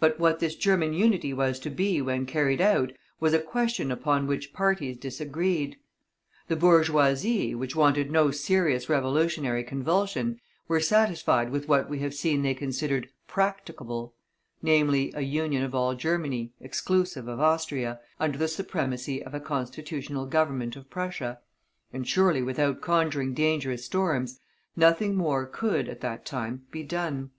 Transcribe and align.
But 0.00 0.20
what 0.20 0.38
this 0.38 0.54
German 0.54 0.92
unity 0.92 1.32
was 1.32 1.58
to 1.60 1.70
be 1.70 2.02
when 2.02 2.26
carried 2.26 2.60
out 2.60 2.92
was 3.20 3.32
a 3.32 3.38
question 3.38 3.90
upon 3.90 4.26
which 4.26 4.52
parties 4.52 4.98
disagreed. 4.98 5.78
The 6.48 6.56
bourgeoisie, 6.56 7.54
which 7.54 7.74
wanted 7.74 8.10
no 8.10 8.30
serious 8.30 8.90
revolutionary 8.90 9.64
convulsion, 9.64 10.38
were 10.68 10.78
satisfied 10.78 11.48
with 11.48 11.68
what 11.68 11.88
we 11.88 12.00
have 12.00 12.12
seen 12.12 12.42
they 12.42 12.52
considered 12.52 13.08
"practicable," 13.26 14.12
namely 14.60 15.10
a 15.14 15.22
union 15.22 15.62
of 15.62 15.74
all 15.74 15.94
Germany, 15.94 16.52
exclusive 16.60 17.26
of 17.26 17.40
Austria, 17.40 17.98
under 18.20 18.36
the 18.36 18.48
supremacy 18.48 19.22
of 19.24 19.32
a 19.32 19.40
Constitutional 19.40 20.26
Government 20.26 20.76
of 20.76 20.90
Prussia; 20.90 21.40
and 21.94 22.06
surely, 22.06 22.42
without 22.42 22.82
conjuring 22.82 23.32
dangerous 23.32 23.86
storms, 23.86 24.38
nothing 24.76 25.14
more 25.16 25.46
could, 25.46 25.88
at 25.88 26.02
that 26.02 26.26
time, 26.26 26.66
be 26.70 26.82
done. 26.82 27.30